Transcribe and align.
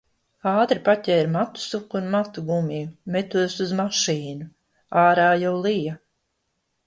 Ātri 0.51 0.79
paķēru 0.85 1.29
matu 1.33 1.61
suku 1.63 1.99
un 1.99 2.07
matu 2.15 2.43
gumiju, 2.47 2.87
metos 3.15 3.59
uz 3.65 3.75
mašīnu. 3.81 4.47
Ārā 5.03 5.27
jau 5.45 5.53
lija. 5.67 5.97